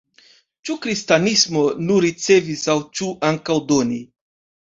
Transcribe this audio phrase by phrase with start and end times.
[0.67, 4.01] Ĉu kristanismo nur ricevis aŭ ĉu ankaŭ doni?